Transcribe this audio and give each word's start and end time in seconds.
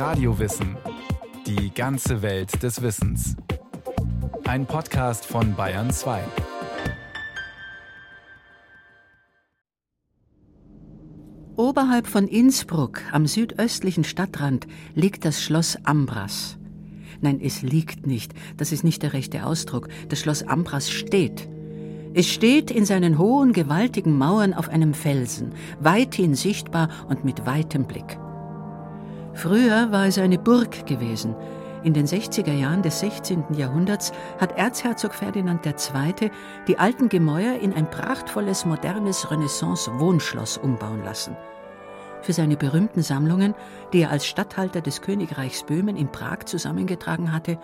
Radiowissen. 0.00 0.78
Die 1.46 1.74
ganze 1.74 2.22
Welt 2.22 2.62
des 2.62 2.80
Wissens. 2.80 3.36
Ein 4.48 4.64
Podcast 4.64 5.26
von 5.26 5.54
Bayern 5.54 5.90
2. 5.90 6.22
Oberhalb 11.56 12.06
von 12.06 12.28
Innsbruck 12.28 13.02
am 13.12 13.26
südöstlichen 13.26 14.04
Stadtrand 14.04 14.66
liegt 14.94 15.26
das 15.26 15.42
Schloss 15.42 15.76
Ambras. 15.84 16.56
Nein, 17.20 17.38
es 17.42 17.60
liegt 17.60 18.06
nicht, 18.06 18.32
das 18.56 18.72
ist 18.72 18.84
nicht 18.84 19.02
der 19.02 19.12
rechte 19.12 19.44
Ausdruck. 19.44 19.88
Das 20.08 20.20
Schloss 20.20 20.42
Ambras 20.42 20.90
steht. 20.90 21.46
Es 22.14 22.26
steht 22.26 22.70
in 22.70 22.86
seinen 22.86 23.18
hohen, 23.18 23.52
gewaltigen 23.52 24.16
Mauern 24.16 24.54
auf 24.54 24.70
einem 24.70 24.94
Felsen, 24.94 25.52
weithin 25.78 26.34
sichtbar 26.34 26.88
und 27.10 27.26
mit 27.26 27.44
weitem 27.44 27.84
Blick. 27.84 28.18
Früher 29.32 29.92
war 29.92 30.06
es 30.06 30.18
eine 30.18 30.38
Burg 30.38 30.86
gewesen. 30.86 31.34
In 31.82 31.94
den 31.94 32.06
60er 32.06 32.52
Jahren 32.52 32.82
des 32.82 33.00
16. 33.00 33.54
Jahrhunderts 33.54 34.12
hat 34.38 34.58
Erzherzog 34.58 35.14
Ferdinand 35.14 35.64
II. 35.64 36.30
die 36.68 36.78
alten 36.78 37.08
Gemäuer 37.08 37.58
in 37.60 37.72
ein 37.72 37.88
prachtvolles, 37.88 38.66
modernes 38.66 39.30
Renaissance-Wohnschloss 39.30 40.58
umbauen 40.58 41.02
lassen. 41.04 41.36
Für 42.20 42.34
seine 42.34 42.58
berühmten 42.58 43.02
Sammlungen, 43.02 43.54
die 43.94 44.02
er 44.02 44.10
als 44.10 44.26
Statthalter 44.26 44.82
des 44.82 45.00
Königreichs 45.00 45.62
Böhmen 45.62 45.96
in 45.96 46.12
Prag 46.12 46.44
zusammengetragen 46.44 47.32
hatte, 47.32 47.58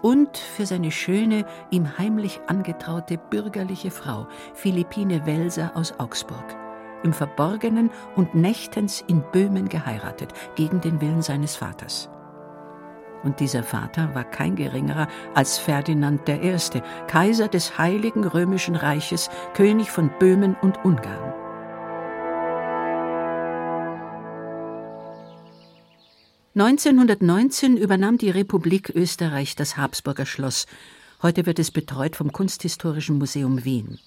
und 0.00 0.36
für 0.36 0.66
seine 0.66 0.90
schöne, 0.90 1.44
ihm 1.70 1.98
heimlich 1.98 2.40
angetraute 2.48 3.18
bürgerliche 3.18 3.90
Frau, 3.90 4.26
Philippine 4.54 5.26
Welser 5.26 5.72
aus 5.74 5.94
Augsburg 6.00 6.61
im 7.02 7.12
Verborgenen 7.12 7.90
und 8.16 8.34
nächtens 8.34 9.02
in 9.06 9.22
Böhmen 9.32 9.68
geheiratet, 9.68 10.32
gegen 10.56 10.80
den 10.80 11.00
Willen 11.00 11.22
seines 11.22 11.56
Vaters. 11.56 12.08
Und 13.22 13.38
dieser 13.38 13.62
Vater 13.62 14.14
war 14.14 14.24
kein 14.24 14.56
geringerer 14.56 15.06
als 15.34 15.58
Ferdinand 15.58 16.28
I., 16.28 16.56
Kaiser 17.06 17.48
des 17.48 17.78
Heiligen 17.78 18.24
Römischen 18.24 18.74
Reiches, 18.74 19.30
König 19.54 19.90
von 19.90 20.10
Böhmen 20.18 20.56
und 20.60 20.84
Ungarn. 20.84 21.34
(1919) 26.54 27.78
übernahm 27.78 28.18
die 28.18 28.28
Republik 28.28 28.90
Österreich 28.94 29.56
das 29.56 29.78
Habsburger 29.78 30.26
Schloss. 30.26 30.66
Heute 31.22 31.46
wird 31.46 31.58
es 31.58 31.70
betreut 31.70 32.14
vom 32.16 32.32
Kunsthistorischen 32.32 33.16
Museum 33.16 33.64
Wien. 33.64 33.98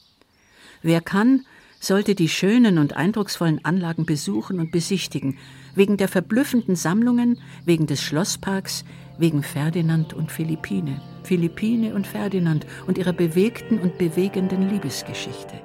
Wer 0.83 1.02
kann, 1.02 1.45
sollte 1.79 2.15
die 2.15 2.29
schönen 2.29 2.77
und 2.77 2.93
eindrucksvollen 2.93 3.63
Anlagen 3.63 4.05
besuchen 4.05 4.59
und 4.59 4.71
besichtigen, 4.71 5.37
wegen 5.75 5.97
der 5.97 6.07
verblüffenden 6.07 6.75
Sammlungen, 6.75 7.39
wegen 7.65 7.85
des 7.87 8.01
Schlossparks, 8.01 8.85
wegen 9.17 9.43
Ferdinand 9.43 10.13
und 10.13 10.31
Philippine, 10.31 11.01
Philippine 11.23 11.93
und 11.95 12.07
Ferdinand 12.07 12.65
und 12.87 12.97
ihrer 12.97 13.13
bewegten 13.13 13.79
und 13.79 13.97
bewegenden 13.97 14.69
Liebesgeschichte. 14.69 15.61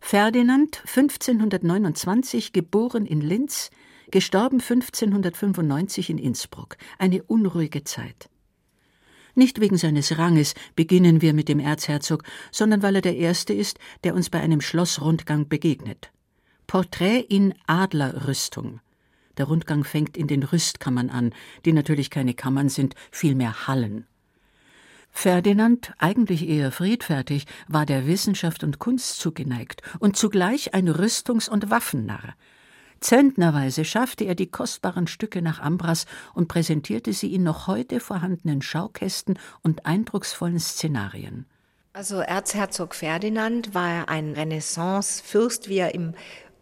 Ferdinand, 0.00 0.82
1529, 0.86 2.52
geboren 2.52 3.06
in 3.06 3.22
Linz, 3.22 3.70
gestorben 4.10 4.60
1595 4.60 6.10
in 6.10 6.18
Innsbruck, 6.18 6.76
eine 6.98 7.22
unruhige 7.22 7.82
Zeit. 7.84 8.28
Nicht 9.34 9.60
wegen 9.60 9.78
seines 9.78 10.18
Ranges 10.18 10.54
beginnen 10.76 11.22
wir 11.22 11.32
mit 11.32 11.48
dem 11.48 11.58
Erzherzog, 11.58 12.22
sondern 12.50 12.82
weil 12.82 12.96
er 12.96 13.02
der 13.02 13.16
Erste 13.16 13.54
ist, 13.54 13.78
der 14.04 14.14
uns 14.14 14.28
bei 14.28 14.40
einem 14.40 14.60
Schlossrundgang 14.60 15.48
begegnet. 15.48 16.10
Porträt 16.66 17.20
in 17.20 17.54
Adlerrüstung. 17.66 18.80
Der 19.38 19.46
Rundgang 19.46 19.84
fängt 19.84 20.16
in 20.16 20.26
den 20.26 20.42
Rüstkammern 20.42 21.08
an, 21.08 21.34
die 21.64 21.72
natürlich 21.72 22.10
keine 22.10 22.34
Kammern 22.34 22.68
sind, 22.68 22.94
vielmehr 23.10 23.66
Hallen. 23.66 24.06
Ferdinand, 25.10 25.92
eigentlich 25.98 26.48
eher 26.48 26.72
friedfertig, 26.72 27.46
war 27.68 27.86
der 27.86 28.06
Wissenschaft 28.06 28.64
und 28.64 28.78
Kunst 28.78 29.20
zugeneigt 29.20 29.82
und 29.98 30.16
zugleich 30.16 30.74
ein 30.74 30.88
Rüstungs- 30.88 31.50
und 31.50 31.70
Waffennarr. 31.70 32.34
Zentnerweise 33.02 33.84
schaffte 33.84 34.24
er 34.24 34.34
die 34.34 34.46
kostbaren 34.46 35.06
Stücke 35.06 35.42
nach 35.42 35.60
Ambras 35.60 36.06
und 36.34 36.48
präsentierte 36.48 37.12
sie 37.12 37.34
in 37.34 37.42
noch 37.42 37.66
heute 37.66 37.98
vorhandenen 38.00 38.62
Schaukästen 38.62 39.38
und 39.62 39.86
eindrucksvollen 39.86 40.60
Szenarien. 40.60 41.46
Also 41.92 42.20
Erzherzog 42.20 42.94
Ferdinand 42.94 43.74
war 43.74 44.08
ein 44.08 44.32
Renaissance-Fürst, 44.32 45.68
wie 45.68 45.78
er 45.78 45.94
im 45.94 46.14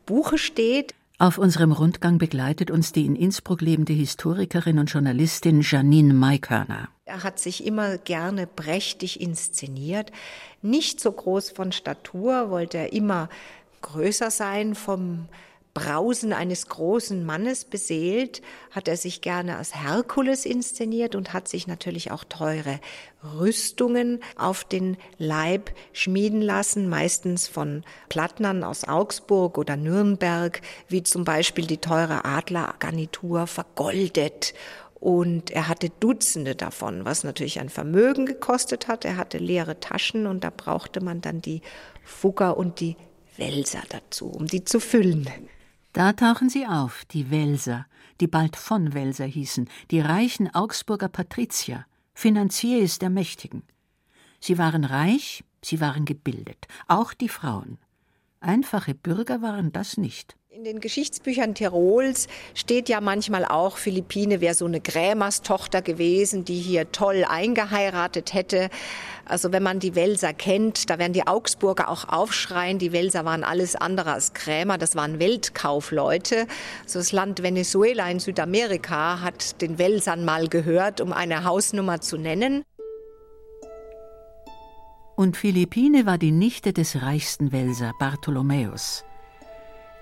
Buche 0.07 0.39
steht. 0.39 0.95
Auf 1.19 1.37
unserem 1.37 1.73
Rundgang 1.73 2.17
begleitet 2.17 2.71
uns 2.71 2.93
die 2.93 3.05
in 3.05 3.15
Innsbruck 3.15 3.61
lebende 3.61 3.93
Historikerin 3.93 4.79
und 4.79 4.91
Journalistin 4.91 5.61
Janine 5.61 6.15
Maikörner. 6.15 6.89
Er 7.05 7.23
hat 7.23 7.39
sich 7.39 7.67
immer 7.67 7.99
gerne 7.99 8.47
prächtig 8.47 9.21
inszeniert. 9.21 10.11
Nicht 10.63 11.01
so 11.01 11.13
groß 11.13 11.51
von 11.51 11.73
Statur, 11.73 12.51
wollte 12.51 12.79
er 12.79 12.93
immer 12.95 13.29
größer 13.83 14.31
sein 14.31 14.75
vom 14.75 15.29
Brausen 15.73 16.33
eines 16.33 16.67
großen 16.67 17.25
Mannes 17.25 17.65
beseelt, 17.65 18.43
hat 18.73 18.89
er 18.89 18.97
sich 18.97 19.21
gerne 19.21 19.57
als 19.57 19.75
Herkules 19.75 20.45
inszeniert 20.45 21.15
und 21.15 21.33
hat 21.33 21.47
sich 21.47 21.69
natürlich 21.69 22.11
auch 22.11 22.25
teure 22.25 22.81
Rüstungen 23.39 24.21
auf 24.37 24.65
den 24.65 24.97
Leib 25.19 25.71
schmieden 25.93 26.43
lassen, 26.43 26.89
meistens 26.89 27.47
von 27.47 27.85
Plattnern 28.09 28.65
aus 28.65 28.85
Augsburg 28.85 29.59
oder 29.59 29.77
Nürnberg, 29.77 30.61
wie 30.89 31.05
zum 31.05 31.25
Beispiel 31.25 31.67
die 31.67 31.79
teure 31.79 32.25
Adlergarnitur 32.25 33.47
vergoldet 33.47 34.55
und 35.01 35.51
er 35.51 35.69
hatte 35.69 35.89
Dutzende 35.89 36.55
davon, 36.55 37.07
was 37.07 37.25
natürlich 37.25 37.59
ein 37.59 37.71
Vermögen 37.71 38.27
gekostet 38.27 38.87
hat. 38.87 39.07
Er 39.07 39.17
hatte 39.17 39.39
leere 39.39 39.81
Taschen 39.81 40.27
und 40.27 40.45
da 40.45 40.51
brauchte 40.55 41.03
man 41.03 41.23
dann 41.23 41.41
die 41.41 41.63
Fugger 42.05 42.59
und 42.59 42.81
die 42.81 42.97
Wälser 43.39 43.81
dazu, 43.89 44.27
um 44.27 44.47
die 44.47 44.65
zu 44.65 44.79
füllen. 44.79 45.27
Da 45.93 46.13
tauchen 46.13 46.49
sie 46.49 46.67
auf, 46.67 47.05
die 47.07 47.31
Welser, 47.31 47.87
die 48.21 48.29
bald 48.29 48.57
von 48.57 48.95
Welser 48.95 49.25
hießen, 49.25 49.69
die 49.91 50.01
reichen 50.01 50.55
Augsburger 50.55 51.09
Patrizier, 51.09 51.85
Finanziers 52.15 52.99
der 52.99 53.11
Mächtigen. 53.11 53.65
Sie 54.41 54.57
waren 54.57 54.85
reich, 54.85 55.45
sie 55.63 55.81
waren 55.81 56.05
gebildet, 56.05 56.69
auch 56.87 57.13
die 57.13 57.29
Frauen. 57.29 57.79
Einfache 58.41 58.95
Bürger 58.95 59.43
waren 59.43 59.73
das 59.73 59.97
nicht. 59.97 60.37
In 60.53 60.65
den 60.65 60.81
Geschichtsbüchern 60.81 61.55
Tirols 61.55 62.27
steht 62.55 62.89
ja 62.89 63.01
manchmal 63.01 63.45
auch, 63.45 63.77
Philippine 63.77 64.41
wäre 64.41 64.55
so 64.55 64.67
eine 64.67 64.81
Grämerstochter 64.81 65.81
gewesen, 65.81 66.45
die 66.45 66.59
hier 66.59 66.91
toll 66.91 67.25
eingeheiratet 67.25 68.35
hätte. 68.35 68.69
Also 69.25 69.53
wenn 69.53 69.63
man 69.63 69.79
die 69.79 69.95
Welser 69.95 70.35
kennt, 70.35 70.91
da 70.91 70.99
werden 70.99 71.13
die 71.13 71.25
Augsburger 71.25 71.89
auch 71.89 72.09
aufschreien. 72.09 72.81
Die 72.81 72.91
Welser 72.91 73.25
waren 73.25 73.45
alles 73.45 73.77
andere 73.77 74.13
als 74.13 74.33
Krämer, 74.33 74.77
das 74.77 74.97
waren 74.97 75.21
Weltkaufleute. 75.21 76.49
Also 76.83 76.99
das 76.99 77.13
Land 77.13 77.45
Venezuela 77.45 78.11
in 78.11 78.19
Südamerika 78.19 79.21
hat 79.21 79.63
den 79.63 79.79
Welsern 79.79 80.25
mal 80.25 80.49
gehört, 80.49 81.01
um 81.01 81.13
eine 81.13 81.45
Hausnummer 81.45 82.01
zu 82.01 82.17
nennen. 82.17 82.65
Und 85.15 85.37
Philippine 85.37 86.07
war 86.07 86.19
die 86.19 86.33
Nichte 86.33 86.73
des 86.73 87.03
reichsten 87.03 87.53
Welser, 87.53 87.93
Bartholomäus. 88.01 89.05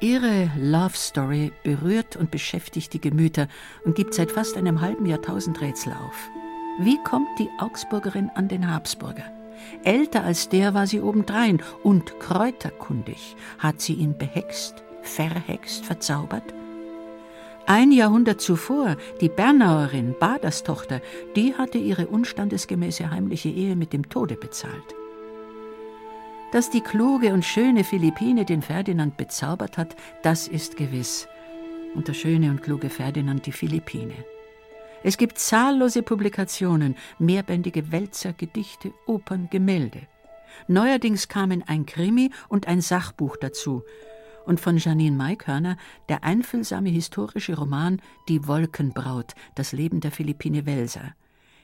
Ihre 0.00 0.48
Love 0.56 0.96
Story 0.96 1.50
berührt 1.64 2.14
und 2.14 2.30
beschäftigt 2.30 2.92
die 2.92 3.00
Gemüter 3.00 3.48
und 3.84 3.96
gibt 3.96 4.14
seit 4.14 4.30
fast 4.30 4.56
einem 4.56 4.80
halben 4.80 5.06
Jahrtausend 5.06 5.60
Rätsel 5.60 5.92
auf. 5.92 6.30
Wie 6.78 7.02
kommt 7.02 7.28
die 7.40 7.48
Augsburgerin 7.58 8.30
an 8.36 8.46
den 8.46 8.72
Habsburger? 8.72 9.24
Älter 9.82 10.22
als 10.22 10.48
der 10.48 10.72
war 10.72 10.86
sie 10.86 11.00
obendrein 11.00 11.60
und 11.82 12.20
kräuterkundig. 12.20 13.34
Hat 13.58 13.80
sie 13.80 13.94
ihn 13.94 14.16
behext, 14.16 14.84
verhext, 15.02 15.84
verzaubert? 15.84 16.54
Ein 17.66 17.90
Jahrhundert 17.90 18.40
zuvor, 18.40 18.96
die 19.20 19.28
Bernauerin, 19.28 20.14
Baders 20.20 20.62
Tochter, 20.62 21.00
die 21.34 21.54
hatte 21.54 21.78
ihre 21.78 22.06
unstandesgemäße 22.06 23.10
heimliche 23.10 23.48
Ehe 23.48 23.74
mit 23.74 23.92
dem 23.92 24.08
Tode 24.08 24.36
bezahlt. 24.36 24.94
Dass 26.50 26.70
die 26.70 26.80
kluge 26.80 27.34
und 27.34 27.44
schöne 27.44 27.84
Philippine 27.84 28.46
den 28.46 28.62
Ferdinand 28.62 29.18
bezaubert 29.18 29.76
hat, 29.76 29.94
das 30.22 30.48
ist 30.48 30.78
gewiss. 30.78 31.28
Und 31.94 32.08
der 32.08 32.14
schöne 32.14 32.50
und 32.50 32.62
kluge 32.62 32.88
Ferdinand 32.88 33.44
die 33.44 33.52
Philippine. 33.52 34.14
Es 35.02 35.18
gibt 35.18 35.38
zahllose 35.38 36.02
Publikationen, 36.02 36.96
mehrbändige 37.18 37.92
Wälzer, 37.92 38.32
Gedichte, 38.32 38.92
Opern, 39.06 39.48
Gemälde. 39.50 40.00
Neuerdings 40.68 41.28
kamen 41.28 41.62
ein 41.66 41.84
Krimi 41.84 42.30
und 42.48 42.66
ein 42.66 42.80
Sachbuch 42.80 43.36
dazu. 43.36 43.82
Und 44.46 44.58
von 44.58 44.78
Janine 44.78 45.16
Maikörner 45.16 45.76
der 46.08 46.24
einfühlsame 46.24 46.88
historische 46.88 47.58
Roman 47.58 48.00
Die 48.26 48.48
Wolkenbraut, 48.48 49.34
das 49.54 49.72
Leben 49.72 50.00
der 50.00 50.12
Philippine 50.12 50.64
Welser, 50.64 51.14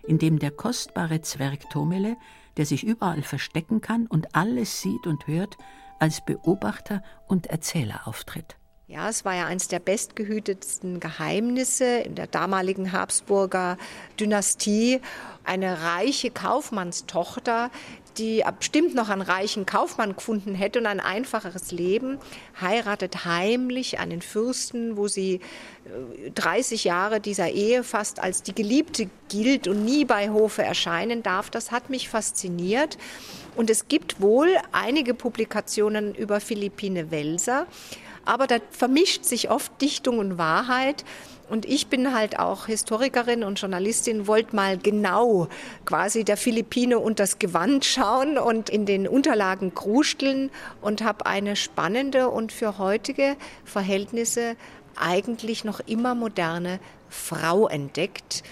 in 0.06 0.18
dem 0.18 0.38
der 0.38 0.50
kostbare 0.50 1.22
Zwerg 1.22 1.70
Tomele 1.70 2.18
der 2.56 2.66
sich 2.66 2.84
überall 2.84 3.22
verstecken 3.22 3.80
kann 3.80 4.06
und 4.06 4.34
alles 4.34 4.80
sieht 4.80 5.06
und 5.06 5.26
hört, 5.26 5.56
als 5.98 6.24
Beobachter 6.24 7.02
und 7.28 7.46
Erzähler 7.46 8.06
auftritt. 8.06 8.56
Ja, 8.86 9.08
es 9.08 9.24
war 9.24 9.34
ja 9.34 9.46
eines 9.46 9.68
der 9.68 9.78
bestgehütetsten 9.78 11.00
Geheimnisse 11.00 12.00
in 12.00 12.14
der 12.14 12.26
damaligen 12.26 12.92
Habsburger 12.92 13.78
Dynastie. 14.20 15.00
Eine 15.42 15.82
reiche 15.82 16.30
Kaufmannstochter, 16.30 17.70
die 18.18 18.44
bestimmt 18.58 18.94
noch 18.94 19.08
einen 19.08 19.22
reichen 19.22 19.64
Kaufmann 19.64 20.14
gefunden 20.14 20.54
hätte 20.54 20.80
und 20.80 20.86
ein 20.86 21.00
einfacheres 21.00 21.72
Leben, 21.72 22.18
heiratet 22.60 23.24
heimlich 23.24 23.98
einen 24.00 24.20
Fürsten, 24.20 24.98
wo 24.98 25.08
sie 25.08 25.40
30 26.34 26.84
äh, 26.84 26.88
Jahre 26.88 27.20
dieser 27.20 27.50
Ehe 27.50 27.84
fast 27.84 28.20
als 28.20 28.42
die 28.42 28.54
Geliebte 28.54 29.08
gilt 29.28 29.68
und 29.68 29.84
nie 29.84 30.04
bei 30.04 30.30
Hofe 30.30 30.62
erscheinen 30.62 31.22
darf. 31.22 31.50
Das 31.50 31.70
hat 31.70 31.90
mich 31.90 32.08
fasziniert. 32.08 32.98
Und 33.56 33.70
es 33.70 33.88
gibt 33.88 34.20
wohl 34.20 34.48
einige 34.72 35.14
Publikationen 35.14 36.14
über 36.14 36.40
Philippine 36.40 37.10
Welser, 37.10 37.66
aber 38.24 38.46
da 38.46 38.56
vermischt 38.70 39.24
sich 39.24 39.50
oft 39.50 39.80
Dichtung 39.80 40.18
und 40.18 40.38
Wahrheit. 40.38 41.04
Und 41.50 41.66
ich 41.66 41.88
bin 41.88 42.14
halt 42.14 42.38
auch 42.38 42.66
Historikerin 42.66 43.44
und 43.44 43.60
Journalistin, 43.60 44.26
wollte 44.26 44.56
mal 44.56 44.78
genau 44.78 45.48
quasi 45.84 46.24
der 46.24 46.38
Philippine 46.38 46.98
unter 46.98 47.24
das 47.24 47.38
Gewand 47.38 47.84
schauen 47.84 48.38
und 48.38 48.70
in 48.70 48.86
den 48.86 49.06
Unterlagen 49.06 49.74
krusteln 49.74 50.50
und 50.80 51.04
habe 51.04 51.26
eine 51.26 51.54
spannende 51.54 52.30
und 52.30 52.50
für 52.50 52.78
heutige 52.78 53.36
Verhältnisse 53.64 54.56
eigentlich 54.96 55.64
noch 55.64 55.80
immer 55.80 56.14
moderne 56.14 56.80
Frau 57.08 57.68
entdeckt. 57.68 58.42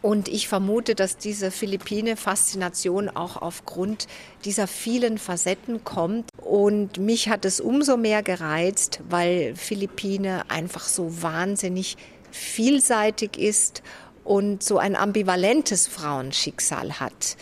Und 0.00 0.28
ich 0.28 0.46
vermute, 0.46 0.94
dass 0.94 1.16
diese 1.16 1.50
Philippine-Faszination 1.50 3.08
auch 3.08 3.36
aufgrund 3.36 4.06
dieser 4.44 4.68
vielen 4.68 5.18
Facetten 5.18 5.82
kommt. 5.82 6.30
Und 6.40 6.98
mich 6.98 7.28
hat 7.28 7.44
es 7.44 7.60
umso 7.60 7.96
mehr 7.96 8.22
gereizt, 8.22 9.00
weil 9.08 9.56
Philippine 9.56 10.48
einfach 10.48 10.86
so 10.86 11.20
wahnsinnig 11.22 11.96
vielseitig 12.30 13.36
ist 13.38 13.82
und 14.24 14.62
so 14.62 14.78
ein 14.78 14.94
ambivalentes 14.94 15.88
Frauenschicksal 15.88 17.00
hat. 17.00 17.36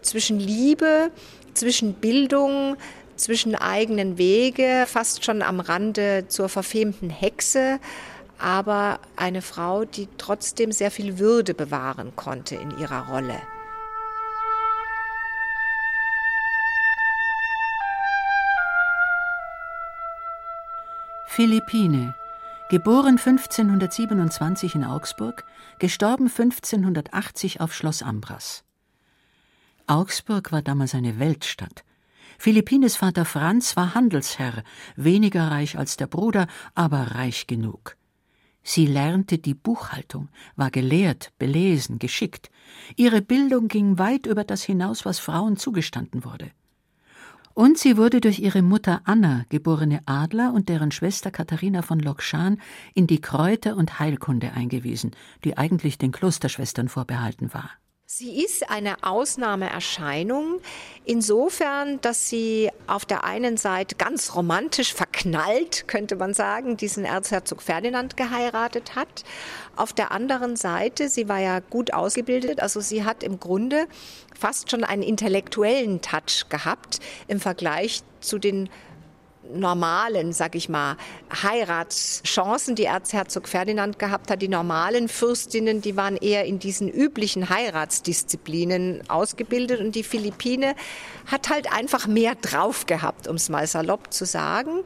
Zwischen 0.00 0.38
Liebe, 0.40 1.10
zwischen 1.52 1.94
Bildung, 1.94 2.76
zwischen 3.18 3.54
eigenen 3.54 4.16
Wege, 4.18 4.84
fast 4.86 5.24
schon 5.24 5.42
am 5.42 5.60
Rande 5.60 6.26
zur 6.28 6.48
verfemten 6.48 7.10
Hexe 7.10 7.80
aber 8.38 9.00
eine 9.16 9.42
Frau, 9.42 9.84
die 9.84 10.08
trotzdem 10.16 10.72
sehr 10.72 10.90
viel 10.90 11.18
Würde 11.18 11.54
bewahren 11.54 12.14
konnte 12.14 12.54
in 12.54 12.76
ihrer 12.78 13.08
Rolle. 13.08 13.40
Philippine, 21.26 22.14
geboren 22.68 23.18
1527 23.18 24.74
in 24.74 24.84
Augsburg, 24.84 25.44
gestorben 25.78 26.28
1580 26.28 27.60
auf 27.60 27.74
Schloss 27.74 28.02
Ambras. 28.02 28.64
Augsburg 29.86 30.50
war 30.52 30.62
damals 30.62 30.94
eine 30.94 31.18
Weltstadt. 31.18 31.84
Philippines 32.40 32.94
Vater 32.94 33.24
Franz 33.24 33.76
war 33.76 33.96
Handelsherr, 33.96 34.62
weniger 34.94 35.50
reich 35.50 35.76
als 35.76 35.96
der 35.96 36.06
Bruder, 36.06 36.46
aber 36.76 37.16
reich 37.16 37.48
genug. 37.48 37.96
Sie 38.62 38.86
lernte 38.86 39.38
die 39.38 39.54
Buchhaltung, 39.54 40.28
war 40.54 40.70
gelehrt, 40.70 41.32
belesen, 41.38 41.98
geschickt. 41.98 42.50
Ihre 42.94 43.22
Bildung 43.22 43.66
ging 43.66 43.98
weit 43.98 44.26
über 44.26 44.44
das 44.44 44.62
hinaus, 44.62 45.04
was 45.04 45.18
Frauen 45.18 45.56
zugestanden 45.56 46.24
wurde. 46.24 46.52
Und 47.54 47.76
sie 47.76 47.96
wurde 47.96 48.20
durch 48.20 48.38
ihre 48.38 48.62
Mutter 48.62 49.00
Anna, 49.02 49.44
geborene 49.48 50.02
Adler, 50.06 50.52
und 50.52 50.68
deren 50.68 50.92
Schwester 50.92 51.32
Katharina 51.32 51.82
von 51.82 51.98
Lokschan 51.98 52.60
in 52.94 53.08
die 53.08 53.20
Kräuter- 53.20 53.74
und 53.74 53.98
Heilkunde 53.98 54.52
eingewiesen, 54.52 55.10
die 55.42 55.58
eigentlich 55.58 55.98
den 55.98 56.12
Klosterschwestern 56.12 56.88
vorbehalten 56.88 57.52
war. 57.52 57.70
Sie 58.10 58.42
ist 58.42 58.70
eine 58.70 58.96
Ausnahmeerscheinung 59.02 60.62
insofern, 61.04 62.00
dass 62.00 62.26
sie 62.30 62.70
auf 62.86 63.04
der 63.04 63.24
einen 63.24 63.58
Seite 63.58 63.96
ganz 63.96 64.34
romantisch 64.34 64.94
verknallt, 64.94 65.86
könnte 65.88 66.16
man 66.16 66.32
sagen, 66.32 66.78
diesen 66.78 67.04
Erzherzog 67.04 67.60
Ferdinand 67.60 68.16
geheiratet 68.16 68.96
hat. 68.96 69.24
Auf 69.76 69.92
der 69.92 70.10
anderen 70.10 70.56
Seite, 70.56 71.10
sie 71.10 71.28
war 71.28 71.40
ja 71.40 71.60
gut 71.60 71.92
ausgebildet, 71.92 72.60
also 72.60 72.80
sie 72.80 73.04
hat 73.04 73.22
im 73.22 73.38
Grunde 73.38 73.86
fast 74.34 74.70
schon 74.70 74.84
einen 74.84 75.02
intellektuellen 75.02 76.00
Touch 76.00 76.48
gehabt 76.48 77.00
im 77.26 77.40
Vergleich 77.40 78.00
zu 78.20 78.38
den 78.38 78.70
normalen, 79.50 80.32
sag 80.32 80.54
ich 80.54 80.68
mal, 80.68 80.96
Heiratschancen, 81.42 82.74
die 82.74 82.84
Erzherzog 82.84 83.48
Ferdinand 83.48 83.98
gehabt 83.98 84.30
hat. 84.30 84.42
Die 84.42 84.48
normalen 84.48 85.08
Fürstinnen, 85.08 85.80
die 85.80 85.96
waren 85.96 86.16
eher 86.16 86.44
in 86.44 86.58
diesen 86.58 86.88
üblichen 86.88 87.48
Heiratsdisziplinen 87.48 89.08
ausgebildet 89.08 89.80
und 89.80 89.94
die 89.94 90.02
Philippine 90.02 90.74
hat 91.26 91.50
halt 91.50 91.72
einfach 91.72 92.06
mehr 92.06 92.34
drauf 92.34 92.86
gehabt, 92.86 93.28
um 93.28 93.36
es 93.36 93.48
mal 93.48 93.66
salopp 93.66 94.12
zu 94.12 94.24
sagen. 94.26 94.80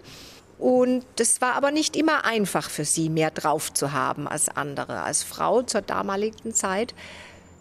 Und 0.59 1.05
das 1.17 1.41
war 1.41 1.55
aber 1.55 1.73
nicht 1.73 1.97
immer 1.97 2.25
einfach 2.25 2.71
für 2.71 2.85
sie, 2.85 3.09
mehr 3.09 3.33
drauf 3.33 3.73
zu 3.73 3.93
haben 3.93 4.29
als 4.29 4.49
andere. 4.49 5.03
Als 5.03 5.25
Frau 5.25 5.63
zur 5.63 5.83
damaligen 5.83 6.55
Zeit 6.55 6.95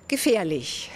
gefährlich. 0.08 0.92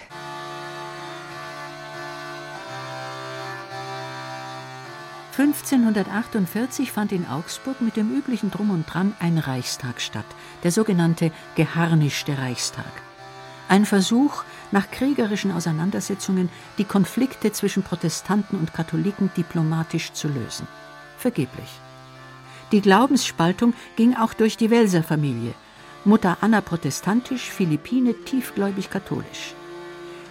1548 5.38 6.90
fand 6.90 7.12
in 7.12 7.26
Augsburg 7.26 7.82
mit 7.82 7.96
dem 7.96 8.10
üblichen 8.10 8.50
Drum 8.50 8.70
und 8.70 8.86
Dran 8.86 9.14
ein 9.20 9.36
Reichstag 9.36 10.00
statt, 10.00 10.24
der 10.62 10.72
sogenannte 10.72 11.30
geharnischte 11.56 12.38
Reichstag. 12.38 12.90
Ein 13.68 13.84
Versuch, 13.84 14.44
nach 14.70 14.90
kriegerischen 14.90 15.52
Auseinandersetzungen 15.52 16.48
die 16.78 16.84
Konflikte 16.84 17.52
zwischen 17.52 17.82
Protestanten 17.82 18.56
und 18.58 18.72
Katholiken 18.72 19.30
diplomatisch 19.36 20.12
zu 20.14 20.28
lösen. 20.28 20.66
Vergeblich. 21.18 21.68
Die 22.72 22.80
Glaubensspaltung 22.80 23.74
ging 23.96 24.16
auch 24.16 24.32
durch 24.32 24.56
die 24.56 24.70
Welser 24.70 25.02
Familie. 25.02 25.52
Mutter 26.06 26.38
Anna 26.40 26.62
protestantisch, 26.62 27.50
Philippine 27.50 28.14
tiefgläubig 28.24 28.88
katholisch. 28.88 29.54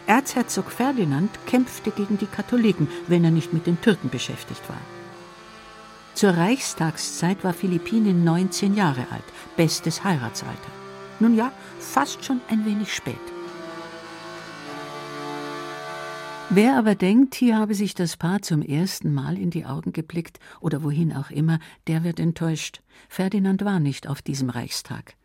Erzherzog 0.08 0.72
Ferdinand 0.72 1.30
kämpfte 1.46 1.92
gegen 1.92 2.18
die 2.18 2.28
Katholiken, 2.28 2.88
wenn 3.08 3.24
er 3.24 3.32
nicht 3.32 3.54
mit 3.54 3.68
den 3.68 3.80
Türken 3.82 4.10
beschäftigt 4.10 4.68
war. 4.68 4.95
Zur 6.16 6.30
Reichstagszeit 6.30 7.44
war 7.44 7.52
Philippine 7.52 8.14
19 8.14 8.74
Jahre 8.74 9.06
alt, 9.12 9.26
bestes 9.58 10.06
Heiratsalter. 10.06 10.72
Nun 11.20 11.36
ja, 11.36 11.52
fast 11.78 12.24
schon 12.24 12.40
ein 12.48 12.66
wenig 12.66 12.94
spät. 12.94 13.16
Wer 16.50 16.78
aber 16.78 16.96
denkt, 16.96 17.36
hier 17.36 17.58
habe 17.58 17.76
sich 17.76 17.96
das 17.96 18.16
Paar 18.16 18.42
zum 18.42 18.62
ersten 18.62 19.14
Mal 19.14 19.38
in 19.38 19.50
die 19.50 19.66
Augen 19.66 19.92
geblickt 19.92 20.40
oder 20.62 20.84
wohin 20.84 21.12
auch 21.12 21.32
immer, 21.32 21.60
der 21.88 22.06
wird 22.06 22.22
enttäuscht. 22.22 22.82
Ferdinand 23.10 23.66
war 23.66 23.82
nicht 23.82 24.08
auf 24.08 24.22
diesem 24.22 24.50
Reichstag. 24.50 25.16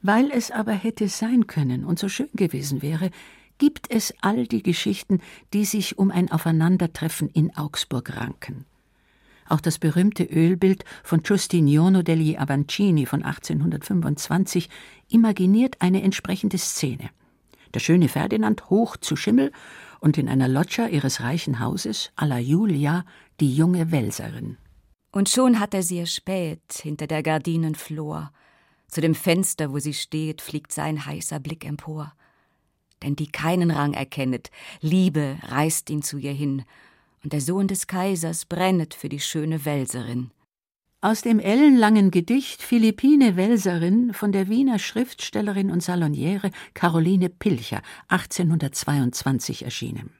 Weil 0.00 0.30
es 0.30 0.52
aber 0.52 0.74
hätte 0.74 1.08
sein 1.08 1.48
können 1.48 1.84
und 1.84 1.98
so 1.98 2.08
schön 2.08 2.30
gewesen 2.34 2.82
wäre, 2.82 3.10
gibt 3.58 3.90
es 3.90 4.14
all 4.20 4.46
die 4.46 4.62
Geschichten, 4.62 5.18
die 5.52 5.64
sich 5.64 5.98
um 5.98 6.12
ein 6.12 6.30
Aufeinandertreffen 6.30 7.28
in 7.30 7.56
Augsburg 7.56 8.16
ranken. 8.16 8.64
Auch 9.48 9.60
das 9.60 9.78
berühmte 9.78 10.24
Ölbild 10.24 10.84
von 11.02 11.22
Giustiniano 11.22 12.02
degli 12.02 12.36
Avancini 12.36 13.06
von 13.06 13.22
1825 13.22 14.68
imaginiert 15.08 15.76
eine 15.80 16.02
entsprechende 16.02 16.58
Szene. 16.58 17.10
Der 17.72 17.80
schöne 17.80 18.08
Ferdinand 18.08 18.68
hoch 18.70 18.96
zu 18.96 19.16
Schimmel 19.16 19.52
und 20.00 20.18
in 20.18 20.28
einer 20.28 20.48
Loggia 20.48 20.86
ihres 20.86 21.20
reichen 21.20 21.60
Hauses 21.60 22.10
alla 22.16 22.38
Julia 22.38 23.04
die 23.40 23.54
junge 23.54 23.90
Welserin. 23.90 24.58
Und 25.12 25.28
schon 25.28 25.58
hat 25.58 25.74
er 25.74 25.82
sie 25.82 25.98
erspäht 25.98 26.80
hinter 26.82 27.06
der 27.06 27.22
Gardinen 27.22 27.74
Flor. 27.74 28.30
Zu 28.86 29.00
dem 29.00 29.14
Fenster, 29.14 29.72
wo 29.72 29.78
sie 29.78 29.94
steht, 29.94 30.42
fliegt 30.42 30.72
sein 30.72 31.06
heißer 31.06 31.40
Blick 31.40 31.64
empor. 31.64 32.12
Denn 33.02 33.16
die 33.16 33.28
keinen 33.28 33.70
Rang 33.70 33.94
erkennet, 33.94 34.50
Liebe 34.80 35.38
reißt 35.42 35.88
ihn 35.90 36.02
zu 36.02 36.18
ihr 36.18 36.32
hin, 36.32 36.64
und 37.22 37.32
der 37.32 37.40
Sohn 37.40 37.68
des 37.68 37.86
Kaisers 37.86 38.44
brennet 38.44 38.94
für 38.94 39.08
die 39.08 39.20
schöne 39.20 39.64
Welserin. 39.64 40.30
Aus 41.00 41.22
dem 41.22 41.38
ellenlangen 41.38 42.10
Gedicht 42.10 42.60
Philippine 42.60 43.36
Welserin 43.36 44.12
von 44.12 44.32
der 44.32 44.48
Wiener 44.48 44.80
Schriftstellerin 44.80 45.70
und 45.70 45.80
Saloniere 45.80 46.50
Caroline 46.74 47.28
Pilcher 47.28 47.82
1822 48.08 49.62
erschienen. 49.64 50.10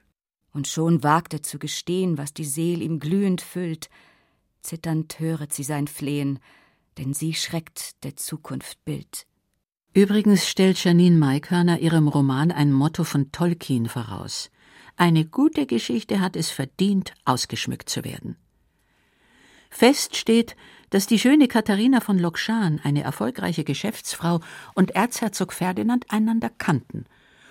Und 0.52 0.68
schon 0.68 1.02
wagt 1.02 1.34
er 1.34 1.42
zu 1.42 1.58
gestehen, 1.58 2.16
was 2.16 2.32
die 2.32 2.44
Seel 2.44 2.80
ihm 2.80 3.00
glühend 3.00 3.40
füllt. 3.40 3.88
Zitternd 4.62 5.18
höret 5.18 5.52
sie 5.52 5.64
sein 5.64 5.88
Flehen, 5.88 6.38
denn 6.96 7.12
sie 7.12 7.34
schreckt 7.34 8.04
der 8.04 8.16
Zukunft 8.16 8.84
Bild. 8.84 9.26
Übrigens 9.94 10.48
stellt 10.48 10.82
Janine 10.82 11.16
Maikörner 11.16 11.80
ihrem 11.80 12.06
Roman 12.06 12.52
ein 12.52 12.72
Motto 12.72 13.02
von 13.02 13.32
Tolkien 13.32 13.88
voraus: 13.88 14.50
Eine 15.00 15.24
gute 15.24 15.66
Geschichte 15.66 16.18
hat 16.18 16.34
es 16.34 16.50
verdient, 16.50 17.14
ausgeschmückt 17.24 17.88
zu 17.88 18.02
werden. 18.02 18.36
Fest 19.70 20.16
steht, 20.16 20.56
dass 20.90 21.06
die 21.06 21.20
schöne 21.20 21.46
Katharina 21.46 22.00
von 22.00 22.18
Lokschan, 22.18 22.80
eine 22.82 23.04
erfolgreiche 23.04 23.62
Geschäftsfrau, 23.62 24.40
und 24.74 24.90
Erzherzog 24.96 25.52
Ferdinand 25.52 26.06
einander 26.10 26.50
kannten, 26.50 27.04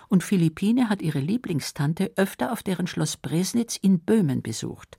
und 0.10 0.25
Philippine 0.25 0.89
hat 0.89 1.01
ihre 1.01 1.20
Lieblingstante 1.20 2.12
öfter 2.18 2.51
auf 2.51 2.63
deren 2.63 2.86
Schloss 2.86 3.16
Bresnitz 3.16 3.77
in 3.77 4.01
Böhmen 4.01 4.42
besucht. 4.42 4.98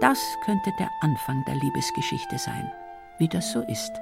Das 0.00 0.18
könnte 0.44 0.72
der 0.80 0.90
Anfang 1.00 1.44
der 1.46 1.54
Liebesgeschichte 1.54 2.38
sein, 2.38 2.72
wie 3.20 3.28
das 3.28 3.52
so 3.52 3.60
ist. 3.62 3.92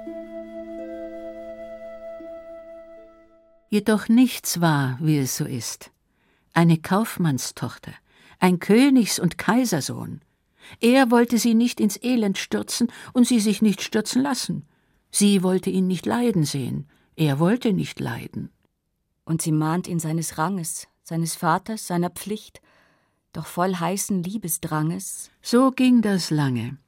Jedoch 3.69 4.09
nichts 4.09 4.61
war, 4.61 4.97
wie 4.99 5.19
es 5.19 5.37
so 5.37 5.45
ist. 5.45 5.91
Eine 6.57 6.79
Kaufmannstochter, 6.79 7.93
ein 8.39 8.57
Königs- 8.57 9.19
und 9.19 9.37
Kaisersohn, 9.37 10.21
er 10.79 11.11
wollte 11.11 11.37
sie 11.37 11.53
nicht 11.53 11.79
ins 11.79 12.01
Elend 12.01 12.39
stürzen 12.39 12.91
und 13.13 13.27
sie 13.27 13.39
sich 13.39 13.61
nicht 13.61 13.83
stürzen 13.83 14.23
lassen. 14.23 14.65
Sie 15.11 15.43
wollte 15.43 15.69
ihn 15.69 15.85
nicht 15.85 16.07
leiden 16.07 16.45
sehen, 16.45 16.89
er 17.15 17.37
wollte 17.37 17.73
nicht 17.73 17.99
leiden. 17.99 18.49
Und 19.23 19.43
sie 19.43 19.51
mahnt 19.51 19.87
ihn 19.87 19.99
seines 19.99 20.39
Ranges, 20.39 20.87
seines 21.03 21.35
Vaters, 21.35 21.85
seiner 21.85 22.09
Pflicht, 22.09 22.59
doch 23.33 23.45
voll 23.45 23.75
heißen 23.75 24.23
Liebesdranges. 24.23 25.29
So 25.43 25.69
ging 25.69 26.01
das 26.01 26.31
lange. 26.31 26.79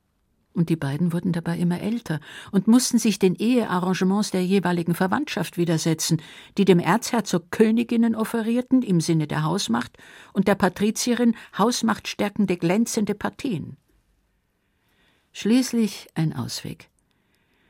Und 0.53 0.69
die 0.69 0.75
beiden 0.75 1.13
wurden 1.13 1.31
dabei 1.31 1.57
immer 1.57 1.79
älter 1.79 2.19
und 2.51 2.67
mussten 2.67 2.97
sich 2.97 3.19
den 3.19 3.35
Ehearrangements 3.35 4.31
der 4.31 4.43
jeweiligen 4.43 4.95
Verwandtschaft 4.95 5.57
widersetzen, 5.57 6.21
die 6.57 6.65
dem 6.65 6.79
Erzherzog 6.79 7.51
Königinnen 7.51 8.15
offerierten 8.15 8.81
im 8.81 8.99
Sinne 8.99 9.27
der 9.27 9.43
Hausmacht 9.43 9.97
und 10.33 10.47
der 10.47 10.55
Patrizierin 10.55 11.35
hausmachtstärkende 11.57 12.57
glänzende 12.57 13.13
Partien. 13.13 13.77
Schließlich 15.31 16.07
ein 16.15 16.33
Ausweg. 16.33 16.89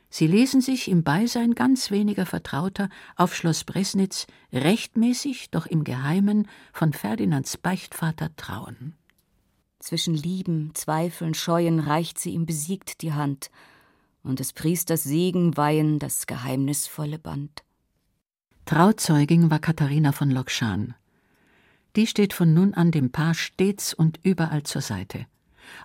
Sie 0.10 0.26
ließen 0.26 0.62
sich 0.62 0.88
im 0.88 1.04
Beisein 1.04 1.54
ganz 1.54 1.92
weniger 1.92 2.26
Vertrauter 2.26 2.90
auf 3.16 3.36
Schloss 3.36 3.64
Bresnitz 3.64 4.26
rechtmäßig, 4.52 5.52
doch 5.52 5.68
im 5.68 5.84
Geheimen 5.84 6.48
von 6.74 6.94
Ferdinands 6.94 7.58
Beichtvater 7.58 8.36
trauen. 8.36 8.96
Zwischen 9.80 10.14
Lieben, 10.14 10.72
Zweifeln, 10.76 11.34
Scheuen 11.34 11.80
reicht 11.80 12.20
sie 12.20 12.32
ihm 12.32 12.46
besiegt 12.46 13.02
die 13.02 13.14
Hand, 13.14 13.50
und 14.24 14.40
des 14.40 14.52
Priesters 14.52 15.04
Segen 15.04 15.56
weihen 15.56 16.00
das 16.00 16.28
geheimnisvolle 16.28 17.18
Band. 17.18 17.64
Trauzeugin 18.66 19.50
war 19.50 19.60
Katharina 19.60 20.12
von 20.12 20.30
Lokschan. 20.30 20.94
Die 21.96 22.06
steht 22.06 22.34
von 22.34 22.54
nun 22.54 22.74
an 22.74 22.92
dem 22.92 23.12
Paar 23.12 23.34
stets 23.34 23.94
und 23.94 24.20
überall 24.22 24.64
zur 24.64 24.82
Seite. 24.82 25.26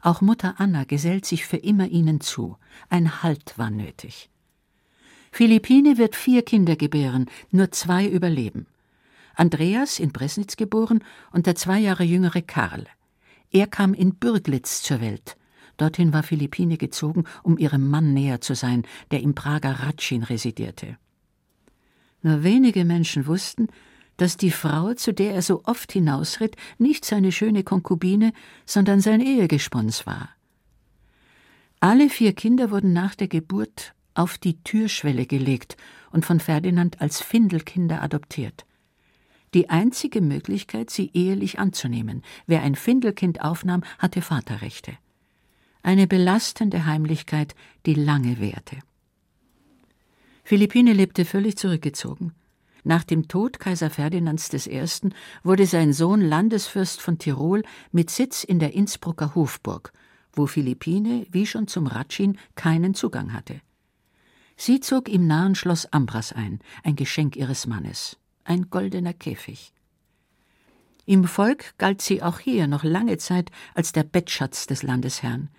Auch 0.03 0.21
Mutter 0.21 0.57
Anna 0.59 0.85
gesellt 0.85 1.25
sich 1.25 1.47
für 1.47 1.57
immer 1.57 1.87
ihnen 1.87 2.21
zu. 2.21 2.57
Ein 2.91 3.23
Halt 3.23 3.57
war 3.59 3.71
nötig. 3.71 4.29
Philippine 5.31 5.99
wird 5.99 6.17
vier 6.17 6.43
Kinder 6.43 6.77
gebären, 6.77 7.27
nur 7.51 7.71
zwei 7.71 8.07
überleben. 8.07 8.67
Andreas 9.35 9.99
in 9.99 10.13
Bresnitz 10.13 10.57
geboren 10.57 11.03
und 11.33 11.47
der 11.47 11.55
zwei 11.55 11.79
Jahre 11.79 12.05
jüngere 12.05 12.43
Karl. 12.43 12.87
Er 13.55 13.69
kam 13.69 13.95
in 13.95 14.17
Bürglitz 14.17 14.83
zur 14.83 15.01
Welt. 15.01 15.37
Dorthin 15.77 16.13
war 16.13 16.25
Philippine 16.25 16.77
gezogen, 16.77 17.23
um 17.45 17.57
ihrem 17.57 17.89
Mann 17.89 18.13
näher 18.13 18.41
zu 18.41 18.57
sein, 18.57 18.83
der 19.13 19.23
im 19.23 19.37
Prager 19.37 19.71
Ratschin 19.71 20.25
residierte. 20.25 20.99
Nur 22.21 22.43
wenige 22.43 22.85
Menschen 22.85 23.29
wussten, 23.29 23.69
dass 24.17 24.37
die 24.37 24.51
Frau, 24.51 24.95
zu 24.95 25.15
der 25.15 25.35
er 25.35 25.43
so 25.43 25.63
oft 25.67 25.93
hinausritt, 25.93 26.57
nicht 26.79 27.05
seine 27.05 27.31
schöne 27.31 27.63
Konkubine, 27.63 28.33
sondern 28.67 29.01
sein 29.01 29.21
Ehegespons 29.21 30.05
war. 30.05 30.31
Alle 31.79 32.11
vier 32.11 32.33
Kinder 32.33 32.73
wurden 32.73 32.93
nach 32.93 33.15
der 33.15 33.29
Geburt 33.29 33.95
auf 34.15 34.37
die 34.37 34.65
Türschwelle 34.65 35.27
gelegt 35.27 35.77
und 36.11 36.27
von 36.27 36.41
Ferdinand 36.41 37.01
als 37.01 37.21
Findelkinder 37.21 38.03
adoptiert 38.03 38.65
die 39.55 39.71
einzige 39.71 40.21
Möglichkeit, 40.21 40.91
sie 40.91 41.11
ehelich 41.15 41.59
anzunehmen. 41.59 42.23
Wer 42.47 42.63
ein 42.63 42.75
Findelkind 42.75 43.41
aufnahm, 43.41 43.83
hatte 43.99 44.21
Vaterrechte. 44.21 44.93
Eine 45.83 46.07
belastende 46.07 46.87
Heimlichkeit, 46.87 47.55
die 47.87 47.95
lange 47.95 48.41
währte. 48.41 48.79
Philippine 50.43 50.93
lebte 50.93 51.25
völlig 51.25 51.57
zurückgezogen. 51.57 52.33
Nach 52.83 53.05
dem 53.05 53.29
Tod 53.29 53.61
Kaiser 53.61 53.89
Ferdinands 53.89 54.53
I. 54.67 54.85
wurde 55.43 55.67
sein 55.67 55.95
Sohn 55.95 56.21
Landesfürst 56.21 57.01
von 57.01 57.19
Tirol 57.19 57.63
mit 57.93 58.11
Sitz 58.11 58.45
in 58.45 58.59
der 58.59 58.75
Innsbrucker 58.75 59.35
Hofburg, 59.35 59.93
wo 60.33 60.47
Philippine, 60.47 61.27
wie 61.31 61.47
schon 61.47 61.67
zum 61.67 61.87
Ratschin, 61.87 62.39
keinen 62.57 62.95
Zugang 62.95 63.33
hatte. 63.33 63.61
Sie 64.57 64.81
zog 64.81 65.09
im 65.09 65.27
nahen 65.27 65.55
Schloss 65.55 65.87
Ambras 65.87 66.33
ein, 66.33 66.61
ein 66.83 66.97
Geschenk 66.97 67.37
ihres 67.37 67.67
Mannes 67.67 68.19
ein 68.45 68.71
goldener 68.71 69.13
Käfig. 69.13 69.73
Im 71.07 71.25
Volk 71.25 71.77
galt 71.79 72.01
sie 72.01 72.23
auch 72.23 72.39
hier 72.39 72.67
noch 72.67 72.83
lange 72.83 73.19
Zeit 73.19 73.51
als 73.75 73.93
der 73.93 74.05
Bettschatz 74.05 74.67
des 74.67 74.83
Landesherrn, 74.83 75.51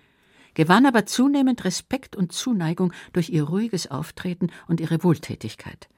gewann 0.54 0.86
aber 0.86 1.06
zunehmend 1.06 1.64
Respekt 1.64 2.16
und 2.16 2.32
Zuneigung 2.32 2.92
durch 3.12 3.30
ihr 3.30 3.44
ruhiges 3.44 3.90
Auftreten 3.90 4.48
und 4.66 4.80
ihre 4.80 5.04
Wohltätigkeit. 5.04 5.88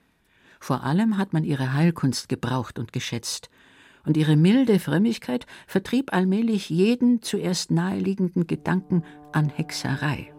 Vor 0.61 0.83
allem 0.85 1.17
hat 1.17 1.33
man 1.33 1.45
ihre 1.45 1.73
Heilkunst 1.73 2.29
gebraucht 2.29 2.79
und 2.79 2.93
geschätzt, 2.93 3.49
und 4.05 4.17
ihre 4.17 4.37
milde 4.37 4.79
Frömmigkeit 4.79 5.47
vertrieb 5.67 6.15
allmählich 6.15 6.71
jeden 6.71 7.21
zuerst 7.23 7.71
naheliegenden 7.71 8.47
Gedanken 8.47 9.05
an 9.33 9.51
Hexerei. 9.51 10.33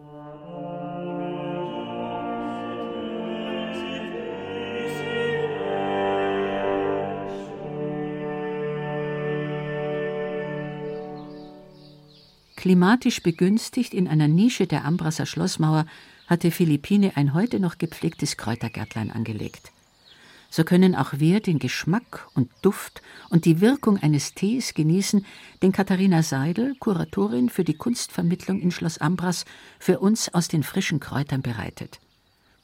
Klimatisch 12.69 13.23
begünstigt 13.23 13.95
in 13.95 14.07
einer 14.07 14.27
Nische 14.27 14.67
der 14.67 14.85
Ambrasser 14.85 15.25
Schlossmauer 15.25 15.87
hatte 16.27 16.51
Philippine 16.51 17.13
ein 17.15 17.33
heute 17.33 17.59
noch 17.59 17.79
gepflegtes 17.79 18.37
Kräutergärtlein 18.37 19.09
angelegt. 19.09 19.71
So 20.51 20.63
können 20.63 20.93
auch 20.93 21.13
wir 21.13 21.39
den 21.39 21.57
Geschmack 21.57 22.27
und 22.35 22.51
Duft 22.61 23.01
und 23.31 23.45
die 23.45 23.59
Wirkung 23.59 23.97
eines 23.97 24.35
Tees 24.35 24.75
genießen, 24.75 25.25
den 25.63 25.71
Katharina 25.71 26.21
Seidel, 26.21 26.75
Kuratorin 26.77 27.49
für 27.49 27.63
die 27.63 27.73
Kunstvermittlung 27.73 28.59
in 28.59 28.69
Schloss 28.69 28.99
Ambras, 28.99 29.45
für 29.79 29.97
uns 29.97 30.31
aus 30.35 30.47
den 30.47 30.61
frischen 30.61 30.99
Kräutern 30.99 31.41
bereitet. 31.41 31.99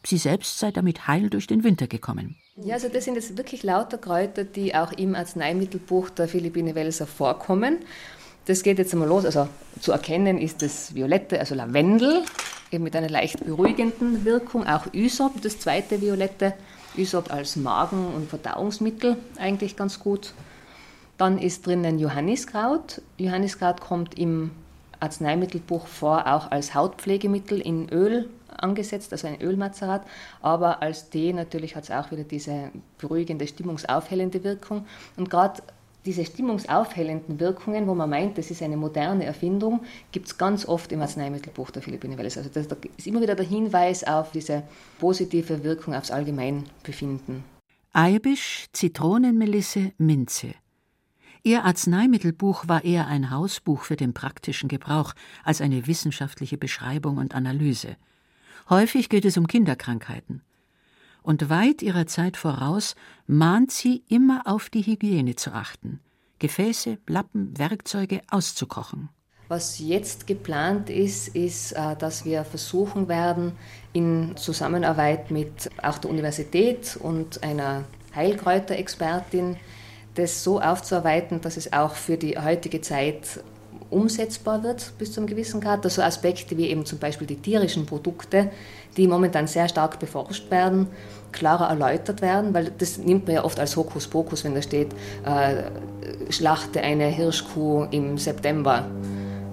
Sie 0.06 0.20
selbst 0.20 0.60
sei 0.60 0.72
damit 0.72 1.08
heil 1.08 1.32
durch 1.32 1.48
den 1.48 1.64
Winter 1.64 1.88
gekommen. 1.88 2.36
Ja, 2.58 2.76
also 2.76 2.90
das 2.90 3.06
sind 3.06 3.16
jetzt 3.16 3.38
wirklich 3.38 3.64
lauter 3.64 3.98
Kräuter, 3.98 4.44
die 4.44 4.76
auch 4.76 4.92
im 4.94 5.16
Arzneimittelbuch 5.16 6.12
der 6.12 6.28
Philippine 6.28 6.76
Welser 6.76 7.08
vorkommen. 7.08 7.80
Das 8.46 8.62
geht 8.62 8.78
jetzt 8.78 8.94
einmal 8.94 9.08
los. 9.08 9.25
Also 9.25 9.48
zu 9.80 9.92
erkennen 9.92 10.38
ist 10.38 10.62
das 10.62 10.94
Violette, 10.94 11.40
also 11.40 11.56
Lavendel, 11.56 12.24
eben 12.72 12.84
mit 12.84 12.96
einer 12.96 13.10
leicht 13.10 13.44
beruhigenden 13.44 14.24
Wirkung. 14.24 14.68
Auch 14.68 14.86
Ysop, 14.94 15.42
das 15.42 15.60
zweite 15.60 16.02
Violette. 16.02 16.54
Ysop 16.98 17.32
als 17.32 17.56
Magen- 17.56 18.14
und 18.16 18.30
Verdauungsmittel 18.30 19.18
eigentlich 19.38 19.75
ganz 19.75 20.00
gut. 20.00 20.34
Dann 21.18 21.38
ist 21.40 21.66
drinnen 21.66 22.00
Johanniskraut. 22.00 23.02
Johanniskraut 23.18 23.82
kommt 23.82 24.18
im 24.18 24.52
Arzneimittelbuch 25.00 25.88
vor, 25.88 26.28
auch 26.28 26.52
als 26.52 26.74
Hautpflegemittel 26.74 27.60
in 27.60 27.90
Öl 27.90 28.30
angesetzt, 28.58 29.12
also 29.12 29.28
ein 29.28 29.42
Ölmazerat, 29.42 30.04
aber 30.42 30.82
als 30.82 31.10
Tee 31.10 31.34
natürlich 31.34 31.75
hat 31.75 31.84
es 31.84 31.92
auch 31.92 32.12
wieder 32.12 32.24
diese 32.24 32.72
beruhigende, 32.98 33.48
stimmungsaufhellende 33.48 34.44
Wirkung. 34.44 34.86
Und 35.18 35.30
gerade 35.30 35.62
diese 36.06 36.26
stimmungsaufhellenden 36.26 37.40
Wirkungen, 37.40 37.88
wo 37.88 37.96
man 37.96 38.10
meint, 38.10 38.38
das 38.38 38.52
ist 38.52 38.62
eine 38.62 38.78
moderne 38.78 39.26
Erfindung, 39.26 39.82
gibt 40.12 40.28
es 40.28 40.38
ganz 40.38 40.66
oft 40.66 40.92
im 40.92 41.02
Arzneimittelbuch 41.02 41.72
der 41.72 41.82
Philippine 41.82 42.18
Welles. 42.18 42.38
Also 42.38 42.50
das, 42.54 42.68
da 42.68 42.76
ist 42.98 43.08
immer 43.08 43.22
wieder 43.22 43.36
der 43.36 43.46
Hinweis 43.46 44.04
auf 44.04 44.32
diese 44.32 44.64
positive 45.00 45.64
Wirkung 45.64 45.96
aufs 45.96 46.12
Allgemeinbefinden. 46.12 47.44
Eibisch, 47.92 48.66
Zitronenmelisse, 48.74 49.94
Minze. 49.98 50.54
Ihr 51.44 51.64
Arzneimittelbuch 51.64 52.68
war 52.68 52.84
eher 52.84 53.08
ein 53.08 53.30
Hausbuch 53.30 53.84
für 53.84 53.96
den 53.96 54.14
praktischen 54.14 54.68
Gebrauch 54.68 55.14
als 55.44 55.62
eine 55.62 55.88
wissenschaftliche 55.88 56.58
Beschreibung 56.58 57.18
und 57.18 57.36
Analyse. 57.36 57.98
Häufig 58.70 59.10
geht 59.10 59.26
es 59.26 59.38
um 59.38 59.48
Kinderkrankheiten 59.48 60.42
und 61.25 61.50
weit 61.50 61.82
ihrer 61.82 62.08
Zeit 62.08 62.38
voraus 62.38 62.96
mahnt 63.27 63.72
sie 63.72 64.03
immer 64.08 64.44
auf 64.46 64.70
die 64.70 64.84
Hygiene 64.84 65.36
zu 65.36 65.51
achten, 65.51 66.00
Gefäße, 66.39 67.00
Lappen, 67.08 67.58
Werkzeuge 67.58 68.22
auszukochen. 68.29 69.10
Was 69.48 69.79
jetzt 69.79 70.25
geplant 70.25 70.89
ist, 70.89 71.27
ist, 71.29 71.74
äh, 71.74 71.96
dass 71.96 72.25
wir 72.25 72.44
versuchen 72.46 73.08
werden, 73.08 73.53
in 73.94 74.36
Zusammenarbeit 74.38 75.29
mit 75.29 75.70
auch 75.82 76.00
der 76.00 76.10
Universität 76.10 76.98
und 77.00 77.44
einer 77.44 77.84
Heilkräuterexpertin 78.15 79.58
das 80.15 80.44
so 80.44 80.62
aufzuarbeiten, 80.62 81.41
dass 81.41 81.58
es 81.58 81.74
auch 81.74 81.94
für 81.94 82.17
die 82.17 82.39
heutige 82.39 82.82
Zeit 82.82 83.44
umsetzbar 83.89 84.63
wird 84.63 84.94
bis 84.98 85.13
zu 85.13 85.20
einem 85.20 85.27
gewissen 85.27 85.62
Grad. 85.62 85.86
Also 85.86 86.01
Aspekte 86.01 86.58
wie 86.58 86.70
eben 86.70 86.86
zum 86.86 87.00
Beispiel 87.00 87.27
die 87.27 87.36
tierischen 87.36 87.86
Produkte, 87.86 88.51
die 88.98 89.08
momentan 89.08 89.48
sehr 89.48 89.68
stark 89.68 90.00
beforscht 90.00 90.50
werden, 90.52 90.88
klarer 91.32 91.70
erläutert 91.70 92.22
werden, 92.22 92.54
weil 92.54 92.72
das 92.78 92.98
nimmt 92.98 93.28
man 93.28 93.36
ja 93.36 93.44
oft 93.44 93.60
als 93.60 93.75
Hokuspokus, 93.75 94.44
wenn 94.44 94.56
da 94.56 94.62
steht, 94.62 94.94
äh, 95.25 96.32
schlachte 96.32 96.82
eine 96.82 97.06
Hirschkuh 97.06 97.86
im 97.92 98.18
September. 98.18 98.86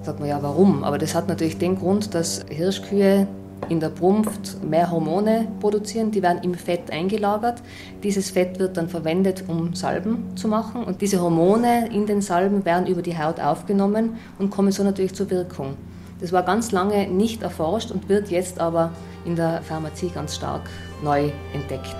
Sagt 0.02 0.20
man 0.20 0.28
ja, 0.28 0.42
warum? 0.42 0.84
Aber 0.84 0.98
das 0.98 1.14
hat 1.14 1.28
natürlich 1.28 1.58
den 1.58 1.78
Grund, 1.78 2.14
dass 2.14 2.44
Hirschkühe 2.48 3.26
in 3.68 3.80
der 3.80 3.90
Brunft 3.90 4.62
mehr 4.62 4.90
Hormone 4.90 5.48
produzieren, 5.60 6.10
die 6.10 6.22
werden 6.22 6.42
im 6.42 6.54
Fett 6.54 6.90
eingelagert. 6.90 7.62
Dieses 8.02 8.30
Fett 8.30 8.58
wird 8.58 8.76
dann 8.76 8.88
verwendet, 8.88 9.44
um 9.46 9.74
Salben 9.74 10.36
zu 10.36 10.48
machen 10.48 10.84
und 10.84 11.00
diese 11.00 11.20
Hormone 11.20 11.88
in 11.92 12.06
den 12.06 12.20
Salben 12.20 12.64
werden 12.64 12.86
über 12.86 13.02
die 13.02 13.16
Haut 13.16 13.40
aufgenommen 13.40 14.16
und 14.38 14.50
kommen 14.50 14.72
so 14.72 14.82
natürlich 14.82 15.14
zur 15.14 15.30
Wirkung. 15.30 15.76
Das 16.22 16.32
war 16.32 16.44
ganz 16.44 16.72
lange 16.72 17.08
nicht 17.08 17.42
erforscht 17.42 17.90
und 17.90 18.08
wird 18.08 18.30
jetzt 18.30 18.60
aber 18.60 18.92
in 19.24 19.36
der 19.36 19.60
Pharmazie 19.62 20.08
ganz 20.08 20.36
stark 20.36 20.70
neu 21.02 21.30
entdeckt. 21.52 21.96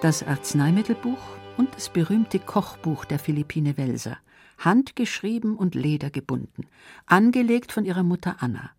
Das 0.00 0.26
Arzneimittelbuch 0.26 1.18
und 1.58 1.74
das 1.74 1.90
berühmte 1.90 2.38
Kochbuch 2.38 3.04
der 3.04 3.18
Philippine 3.18 3.76
Welser– 3.76 4.16
handgeschrieben 4.58 5.56
und 5.56 5.74
ledergebunden, 5.74 6.66
angelegt 7.06 7.72
von 7.72 7.84
ihrer 7.84 8.02
Mutter 8.02 8.36
Anna. 8.38 8.70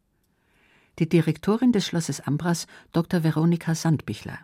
Die 0.99 1.09
Direktorin 1.09 1.71
des 1.71 1.87
Schlosses 1.87 2.21
Ambras, 2.21 2.67
Dr. 2.91 3.23
Veronika 3.23 3.73
Sandbichler. 3.73 4.39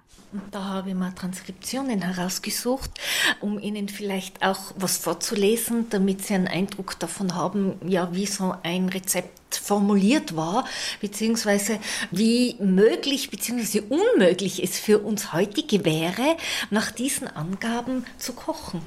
Da 0.51 0.63
habe 0.65 0.89
ich 0.89 0.95
mal 0.95 1.11
Transkriptionen 1.11 2.03
herausgesucht, 2.03 2.91
um 3.39 3.59
Ihnen 3.59 3.89
vielleicht 3.89 4.43
auch 4.45 4.73
was 4.75 4.97
vorzulesen, 4.97 5.89
damit 5.89 6.23
Sie 6.23 6.35
einen 6.35 6.47
Eindruck 6.47 6.99
davon 6.99 7.33
haben, 7.33 7.73
ja, 7.87 8.13
wie 8.13 8.27
so 8.27 8.53
ein 8.61 8.89
Rezept 8.89 9.55
formuliert 9.55 10.35
war, 10.35 10.65
beziehungsweise 11.01 11.79
wie 12.11 12.55
möglich 12.59 13.31
beziehungsweise 13.31 13.81
unmöglich 13.81 14.63
es 14.63 14.77
für 14.77 14.99
uns 14.99 15.33
heutige 15.33 15.83
wäre, 15.83 16.37
nach 16.69 16.91
diesen 16.91 17.27
Angaben 17.27 18.05
zu 18.19 18.33
kochen. 18.33 18.81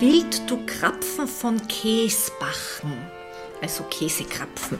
Wild 0.00 0.50
du 0.50 0.56
Krapfen 0.64 1.28
von 1.28 1.60
Käsbachen, 1.68 2.96
also 3.60 3.84
Käsekrapfen. 3.90 4.78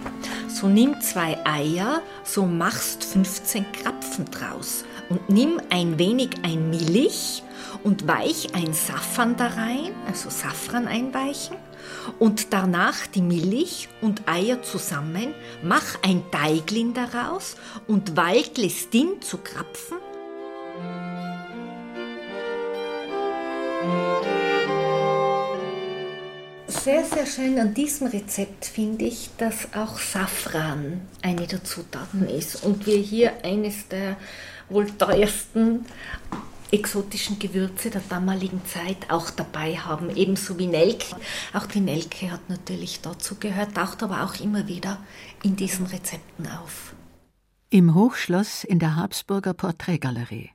So 0.49 0.67
nimm 0.67 0.99
zwei 1.03 1.37
Eier, 1.45 2.01
so 2.25 2.47
machst 2.47 3.05
15 3.05 3.71
Krapfen 3.71 4.25
draus. 4.31 4.87
Und 5.11 5.29
nimm 5.29 5.61
ein 5.69 5.99
wenig 5.99 6.31
ein 6.43 6.71
Milch 6.71 7.43
und 7.85 8.09
weich 8.09 8.55
ein 8.55 8.73
Safran 8.73 9.37
da 9.37 9.49
rein, 9.49 9.93
also 10.07 10.31
Safran 10.31 10.89
einweichen. 10.89 11.59
Und 12.19 12.55
danach 12.55 13.07
die 13.07 13.21
Milch 13.21 13.91
und 14.01 14.27
Eier 14.27 14.63
zusammen, 14.63 15.35
mach 15.63 16.03
ein 16.03 16.23
Teiglin 16.31 16.95
daraus 16.95 17.57
und 17.87 18.17
walkle 18.17 18.69
es 18.69 18.89
zu 18.89 19.37
Krapfen 19.37 19.99
sehr, 26.71 27.05
sehr 27.05 27.27
schön 27.27 27.59
an 27.59 27.75
diesem 27.75 28.07
Rezept 28.07 28.65
finde 28.65 29.05
ich, 29.05 29.31
dass 29.39 29.73
auch 29.75 29.99
Safran 29.99 31.01
eine 31.23 31.47
der 31.47 31.65
Zutaten 31.65 32.29
ist 32.29 32.65
und 32.65 32.87
wir 32.87 32.99
hier 32.99 33.45
eines 33.45 33.89
der 33.89 34.17
wohl 34.69 34.87
teuersten 34.87 35.85
exotischen 36.71 37.39
Gewürze 37.39 37.91
der 37.91 38.03
damaligen 38.09 38.65
Zeit 38.65 39.11
auch 39.11 39.31
dabei 39.31 39.77
haben, 39.77 40.15
ebenso 40.15 40.59
wie 40.59 40.69
Nelke. 40.69 41.17
Auch 41.53 41.67
die 41.67 41.81
Nelke 41.81 42.31
hat 42.31 42.49
natürlich 42.49 43.01
dazu 43.01 43.35
gehört, 43.35 43.75
taucht 43.75 44.03
aber 44.03 44.23
auch 44.23 44.39
immer 44.41 44.69
wieder 44.69 44.99
in 45.43 45.57
diesen 45.57 45.87
Rezepten 45.87 46.47
auf. 46.47 46.95
Im 47.71 47.95
Hochschloss 47.95 48.65
in 48.65 48.79
der 48.79 48.97
Habsburger 48.97 49.55
Porträtgalerie. 49.55 50.51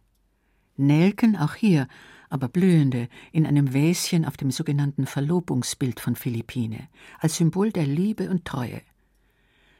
Nelken 0.77 1.35
auch 1.35 1.55
hier 1.55 1.87
aber 2.35 2.49
blühende, 2.49 3.07
in 3.31 3.47
einem 3.47 3.73
Wäschen 3.73 4.25
auf 4.25 4.35
dem 4.35 4.51
sogenannten 4.51 5.07
Verlobungsbild 5.07 6.01
von 6.01 6.17
Philippine, 6.17 6.89
als 7.19 7.37
Symbol 7.37 7.71
der 7.71 7.87
Liebe 7.87 8.29
und 8.29 8.43
Treue. 8.43 8.81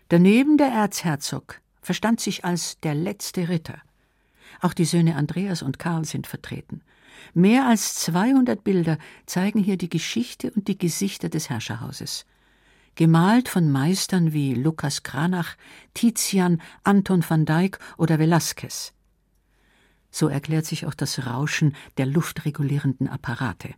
Daneben 0.07 0.57
der 0.57 0.69
Erzherzog 0.69 1.61
verstand 1.81 2.21
sich 2.21 2.45
als 2.45 2.79
der 2.79 2.95
letzte 2.95 3.49
Ritter. 3.49 3.81
Auch 4.61 4.73
die 4.73 4.85
Söhne 4.85 5.17
Andreas 5.17 5.61
und 5.61 5.79
Karl 5.79 6.05
sind 6.05 6.27
vertreten. 6.27 6.81
Mehr 7.33 7.67
als 7.67 7.95
200 7.95 8.63
Bilder 8.63 8.97
zeigen 9.25 9.59
hier 9.59 9.77
die 9.77 9.89
Geschichte 9.89 10.51
und 10.51 10.69
die 10.69 10.77
Gesichter 10.77 11.27
des 11.27 11.49
Herrscherhauses. 11.49 12.25
Gemalt 12.95 13.49
von 13.49 13.69
Meistern 13.69 14.31
wie 14.31 14.53
Lukas 14.53 15.03
Cranach, 15.03 15.57
Tizian, 15.93 16.61
Anton 16.83 17.21
van 17.27 17.45
Dyck 17.45 17.79
oder 17.97 18.15
Velázquez. 18.15 18.94
So 20.17 20.29
erklärt 20.29 20.65
sich 20.65 20.85
auch 20.85 20.93
das 20.93 21.25
Rauschen 21.25 21.75
der 21.97 22.05
luftregulierenden 22.05 23.09
Apparate. 23.09 23.73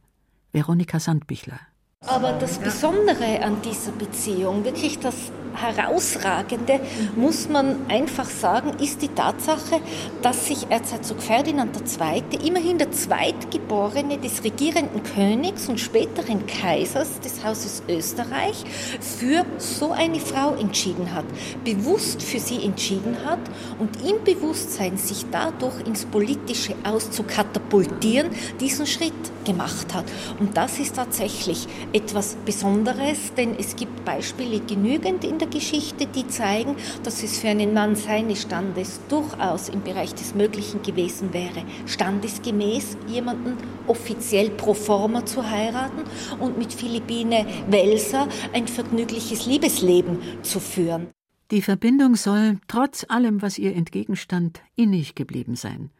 Veronika 0.51 0.99
Sandbichler. 0.99 1.59
Aber 2.05 2.31
das 2.33 2.59
Besondere 2.59 3.43
an 3.43 3.61
dieser 3.63 3.91
Beziehung, 3.91 4.63
wirklich 4.63 4.99
das 4.99 5.15
Herausragende, 5.55 6.79
muss 7.15 7.49
man 7.49 7.89
einfach 7.89 8.29
sagen, 8.29 8.77
ist 8.79 9.01
die 9.01 9.07
Tatsache, 9.07 9.81
dass 10.21 10.47
sich 10.47 10.67
Erzherzog 10.69 11.21
Ferdinand 11.21 11.75
II., 11.75 12.47
immerhin 12.47 12.77
der 12.77 12.91
Zweitgeborene 12.91 14.19
des 14.19 14.43
regierenden 14.43 15.01
Königs 15.01 15.67
und 15.67 15.79
späteren 15.79 16.45
Kaisers 16.45 17.19
des 17.19 17.43
Hauses 17.43 17.81
Österreich, 17.89 18.63
für 19.01 19.45
so 19.57 19.91
eine 19.91 20.19
Frau 20.19 20.53
entschieden 20.53 21.13
hat, 21.13 21.25
bewusst 21.65 22.21
für 22.21 22.39
sie 22.39 22.63
entschieden 22.63 23.17
hat 23.25 23.39
und 23.79 24.07
im 24.07 24.23
Bewusstsein, 24.23 24.97
sich 24.97 25.25
dadurch 25.31 25.85
ins 25.87 26.05
Politische 26.05 26.75
auszukatapultieren, 26.83 28.29
diesen 28.59 28.85
Schritt 28.85 29.13
gemacht 29.43 29.93
hat. 29.93 30.05
Und 30.39 30.55
das 30.55 30.77
ist 30.77 30.95
tatsächlich 30.95 31.67
etwas 31.93 32.35
Besonderes, 32.45 33.33
denn 33.35 33.55
es 33.57 33.75
gibt 33.75 34.05
Beispiele 34.05 34.59
genügend 34.59 35.23
in 35.23 35.39
der 35.39 35.47
Geschichte, 35.47 36.05
die 36.05 36.27
zeigen, 36.27 36.75
dass 37.03 37.23
es 37.23 37.39
für 37.39 37.49
einen 37.49 37.73
Mann 37.73 37.95
seines 37.95 38.41
Standes 38.41 38.99
durchaus 39.09 39.69
im 39.69 39.81
Bereich 39.83 40.13
des 40.13 40.35
Möglichen 40.35 40.81
gewesen 40.81 41.33
wäre, 41.33 41.63
standesgemäß 41.85 42.97
jemanden 43.07 43.57
offiziell 43.87 44.49
pro 44.49 44.73
forma 44.73 45.25
zu 45.25 45.49
heiraten 45.49 46.03
und 46.39 46.57
mit 46.57 46.73
Philippine 46.73 47.45
Welser 47.69 48.27
ein 48.53 48.67
vergnügliches 48.67 49.45
Liebesleben 49.45 50.19
zu 50.41 50.59
führen. 50.59 51.07
Die 51.51 51.61
Verbindung 51.61 52.15
soll, 52.15 52.59
trotz 52.67 53.05
allem, 53.07 53.41
was 53.41 53.57
ihr 53.57 53.73
entgegenstand, 53.73 54.61
innig 54.75 55.15
geblieben 55.15 55.55
sein. 55.55 55.91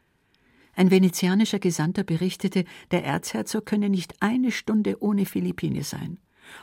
Ein 0.77 0.91
venezianischer 0.91 1.57
Gesandter 1.57 2.03
berichtete, 2.03 2.63
der 2.91 3.03
Erzherzog 3.03 3.65
könne 3.65 3.89
nicht 3.89 4.21
eine 4.21 4.51
Stunde 4.51 5.01
ohne 5.01 5.25
Philippine 5.25 5.83
sein. 5.83 6.19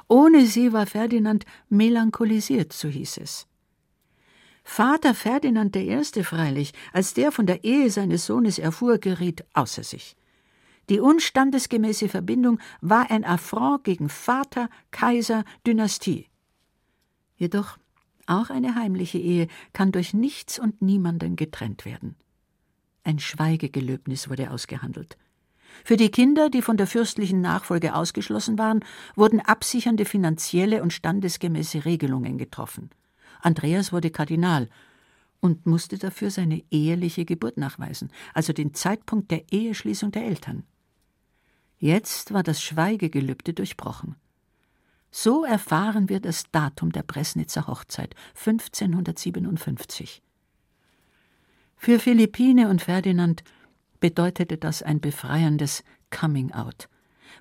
Ohne 0.06 0.46
sie 0.46 0.72
war 0.72 0.86
Ferdinand 0.86 1.44
melancholisiert, 1.68 2.72
so 2.72 2.86
hieß 2.86 3.18
es. 3.18 3.48
Vater 4.62 5.14
Ferdinand 5.14 5.74
I. 5.74 6.00
freilich, 6.22 6.72
als 6.92 7.14
der 7.14 7.32
von 7.32 7.46
der 7.46 7.64
Ehe 7.64 7.90
seines 7.90 8.24
Sohnes 8.24 8.60
erfuhr, 8.60 8.98
geriet 8.98 9.44
außer 9.52 9.82
sich. 9.82 10.16
Die 10.90 11.00
unstandesgemäße 11.00 12.08
Verbindung 12.08 12.60
war 12.80 13.10
ein 13.10 13.24
Affront 13.24 13.82
gegen 13.82 14.08
Vater, 14.08 14.70
Kaiser, 14.92 15.44
Dynastie. 15.66 16.28
Jedoch 17.36 17.78
auch 18.28 18.48
eine 18.48 18.76
heimliche 18.76 19.18
Ehe 19.18 19.48
kann 19.72 19.90
durch 19.90 20.14
nichts 20.14 20.60
und 20.60 20.82
niemanden 20.82 21.34
getrennt 21.34 21.84
werden. 21.84 22.14
Ein 23.04 23.18
Schweigegelöbnis 23.18 24.30
wurde 24.30 24.50
ausgehandelt. 24.50 25.18
Für 25.84 25.96
die 25.96 26.10
Kinder, 26.10 26.48
die 26.48 26.62
von 26.62 26.76
der 26.76 26.86
fürstlichen 26.86 27.40
Nachfolge 27.40 27.94
ausgeschlossen 27.94 28.58
waren, 28.58 28.80
wurden 29.14 29.40
absichernde 29.40 30.06
finanzielle 30.06 30.82
und 30.82 30.92
standesgemäße 30.92 31.84
Regelungen 31.84 32.38
getroffen. 32.38 32.90
Andreas 33.42 33.92
wurde 33.92 34.10
Kardinal 34.10 34.68
und 35.40 35.66
musste 35.66 35.98
dafür 35.98 36.30
seine 36.30 36.62
eheliche 36.70 37.26
Geburt 37.26 37.58
nachweisen, 37.58 38.10
also 38.32 38.54
den 38.54 38.72
Zeitpunkt 38.72 39.30
der 39.30 39.44
Eheschließung 39.52 40.10
der 40.10 40.24
Eltern. 40.24 40.64
Jetzt 41.78 42.32
war 42.32 42.42
das 42.42 42.62
Schweigegelübde 42.62 43.52
durchbrochen. 43.52 44.16
So 45.10 45.44
erfahren 45.44 46.08
wir 46.08 46.20
das 46.20 46.50
Datum 46.50 46.92
der 46.92 47.02
Bresnitzer 47.02 47.66
Hochzeit 47.66 48.14
1557. 48.34 50.23
Für 51.84 51.98
Philippine 51.98 52.70
und 52.70 52.80
Ferdinand 52.80 53.44
bedeutete 54.00 54.56
das 54.56 54.82
ein 54.82 55.02
befreiendes 55.02 55.84
Coming 56.10 56.50
Out. 56.52 56.88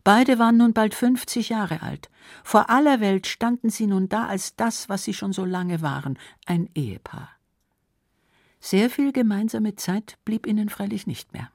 Beide 0.04 0.38
waren 0.38 0.58
nun 0.58 0.74
bald 0.74 0.94
50 0.94 1.48
Jahre 1.48 1.82
alt. 1.82 2.10
Vor 2.44 2.70
aller 2.70 3.00
Welt 3.00 3.26
standen 3.26 3.70
sie 3.70 3.88
nun 3.88 4.10
da 4.10 4.26
als 4.28 4.58
das, 4.58 4.90
was 4.90 5.06
sie 5.06 5.14
schon 5.14 5.32
so 5.32 5.46
lange 5.46 5.82
waren, 5.82 6.20
ein 6.46 6.70
Ehepaar. 6.76 7.30
Sehr 8.60 8.90
viel 8.90 9.14
gemeinsame 9.14 9.78
Zeit 9.78 10.18
blieb 10.26 10.46
ihnen 10.46 10.68
freilich 10.68 11.08
nicht 11.08 11.32
mehr. 11.32 11.50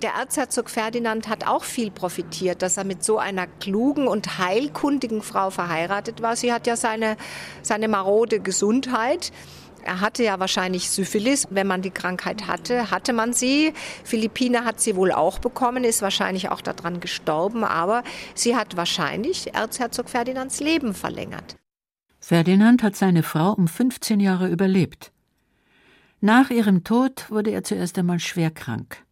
Der 0.00 0.12
Erzherzog 0.12 0.70
Ferdinand 0.70 1.28
hat 1.28 1.48
auch 1.48 1.64
viel 1.64 1.90
profitiert, 1.90 2.62
dass 2.62 2.76
er 2.76 2.84
mit 2.84 3.02
so 3.02 3.18
einer 3.18 3.48
klugen 3.48 4.06
und 4.06 4.38
heilkundigen 4.38 5.22
Frau 5.22 5.50
verheiratet 5.50 6.22
war. 6.22 6.36
Sie 6.36 6.52
hat 6.52 6.68
ja 6.68 6.76
seine, 6.76 7.16
seine 7.62 7.88
marode 7.88 8.38
Gesundheit. 8.38 9.32
Er 9.84 10.00
hatte 10.00 10.22
ja 10.24 10.38
wahrscheinlich 10.40 10.90
Syphilis. 10.90 11.46
Wenn 11.50 11.66
man 11.66 11.82
die 11.82 11.90
Krankheit 11.90 12.46
hatte, 12.46 12.90
hatte 12.90 13.12
man 13.12 13.32
sie. 13.32 13.72
Philippine 14.04 14.64
hat 14.64 14.80
sie 14.80 14.96
wohl 14.96 15.12
auch 15.12 15.38
bekommen, 15.38 15.84
ist 15.84 16.02
wahrscheinlich 16.02 16.50
auch 16.50 16.60
daran 16.60 17.00
gestorben, 17.00 17.64
aber 17.64 18.02
sie 18.34 18.56
hat 18.56 18.76
wahrscheinlich 18.76 19.54
Erzherzog 19.54 20.08
Ferdinands 20.08 20.60
Leben 20.60 20.94
verlängert. 20.94 21.56
Ferdinand 22.18 22.82
hat 22.82 22.96
seine 22.96 23.22
Frau 23.22 23.52
um 23.52 23.66
15 23.66 24.20
Jahre 24.20 24.48
überlebt. 24.48 25.12
Nach 26.20 26.50
ihrem 26.50 26.84
Tod 26.84 27.30
wurde 27.30 27.50
er 27.50 27.64
zuerst 27.64 27.98
einmal 27.98 28.20
schwer 28.20 28.50
krank. 28.50 29.04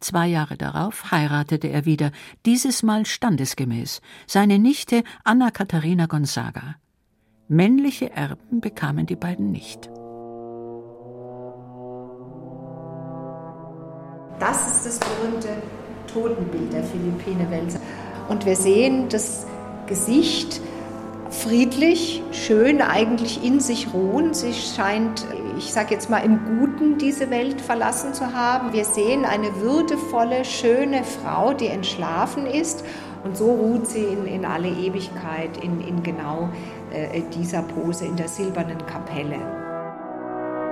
Zwei 0.00 0.26
Jahre 0.26 0.56
darauf 0.56 1.12
heiratete 1.12 1.68
er 1.68 1.86
wieder, 1.86 2.10
dieses 2.44 2.82
Mal 2.82 3.06
standesgemäß, 3.06 4.00
seine 4.26 4.58
Nichte 4.58 5.04
Anna 5.24 5.50
Katharina 5.50 6.06
Gonzaga. 6.06 6.74
Männliche 7.48 8.10
Erben 8.10 8.60
bekamen 8.60 9.06
die 9.06 9.16
beiden 9.16 9.52
nicht. 9.52 9.91
Das 14.38 14.66
ist 14.66 14.86
das 14.86 14.98
berühmte 14.98 15.48
Totenbild 16.12 16.72
der 16.72 16.84
Philippine 16.84 17.50
Welser. 17.50 17.80
Und 18.28 18.46
wir 18.46 18.56
sehen 18.56 19.08
das 19.08 19.46
Gesicht 19.86 20.60
friedlich, 21.32 22.22
schön 22.30 22.82
eigentlich 22.82 23.44
in 23.44 23.60
sich 23.60 23.92
ruhen. 23.92 24.34
Sie 24.34 24.52
scheint, 24.52 25.26
ich 25.58 25.72
sage 25.72 25.94
jetzt 25.94 26.10
mal, 26.10 26.18
im 26.18 26.38
Guten 26.44 26.98
diese 26.98 27.30
Welt 27.30 27.60
verlassen 27.60 28.14
zu 28.14 28.32
haben. 28.32 28.72
Wir 28.72 28.84
sehen 28.84 29.24
eine 29.24 29.60
würdevolle, 29.60 30.44
schöne 30.44 31.02
Frau, 31.04 31.52
die 31.54 31.68
entschlafen 31.68 32.46
ist. 32.46 32.84
Und 33.24 33.36
so 33.36 33.50
ruht 33.52 33.86
sie 33.86 34.04
in, 34.04 34.26
in 34.26 34.44
alle 34.44 34.68
Ewigkeit 34.68 35.56
in, 35.62 35.80
in 35.80 36.02
genau 36.02 36.50
äh, 36.92 37.22
dieser 37.34 37.62
Pose 37.62 38.04
in 38.04 38.16
der 38.16 38.28
silbernen 38.28 38.84
Kapelle. 38.86 39.38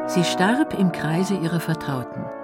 Sie 0.07 0.25
starb 0.25 0.79
im 0.79 0.90
Kreise 0.90 1.35
ihrer 1.35 1.61
Vertrauten. 1.61 2.39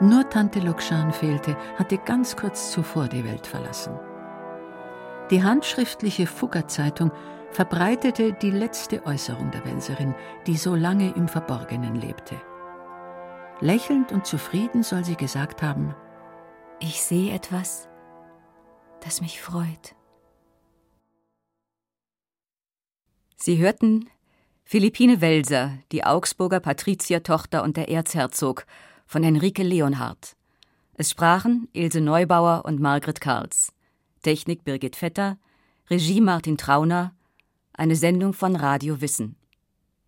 Nur 0.00 0.30
Tante 0.30 0.60
Lokshan 0.60 1.12
fehlte, 1.12 1.56
hatte 1.76 1.98
ganz 1.98 2.36
kurz 2.36 2.70
zuvor 2.70 3.08
die 3.08 3.24
Welt 3.24 3.46
verlassen. 3.46 3.98
Die 5.30 5.42
handschriftliche 5.42 6.28
Fugger-Zeitung 6.28 7.10
verbreitete 7.50 8.32
die 8.32 8.52
letzte 8.52 9.04
Äußerung 9.06 9.50
der 9.50 9.64
Welserin, 9.64 10.14
die 10.46 10.56
so 10.56 10.76
lange 10.76 11.12
im 11.16 11.26
Verborgenen 11.26 11.96
lebte. 11.96 12.36
Lächelnd 13.60 14.12
und 14.12 14.24
zufrieden 14.24 14.84
soll 14.84 15.04
sie 15.04 15.16
gesagt 15.16 15.62
haben: 15.62 15.96
Ich 16.78 17.02
sehe 17.02 17.34
etwas, 17.34 17.88
das 19.00 19.20
mich 19.20 19.42
freut. 19.42 19.96
Sie 23.34 23.58
hörten 23.58 24.08
Philippine 24.62 25.20
Welser, 25.20 25.72
die 25.90 26.04
Augsburger 26.04 26.60
Patriziertochter 26.60 27.64
und 27.64 27.76
der 27.76 27.88
Erzherzog 27.88 28.64
von 29.08 29.22
Henrike 29.22 29.62
Leonhardt. 29.62 30.36
Es 30.92 31.10
sprachen 31.10 31.68
Ilse 31.72 32.02
Neubauer 32.02 32.66
und 32.66 32.78
Margret 32.78 33.22
Karls. 33.22 33.72
Technik 34.22 34.64
Birgit 34.64 34.96
Vetter, 34.96 35.38
Regie 35.88 36.20
Martin 36.20 36.58
Trauner, 36.58 37.14
eine 37.72 37.96
Sendung 37.96 38.34
von 38.34 38.54
Radio 38.54 39.00
Wissen. 39.00 39.37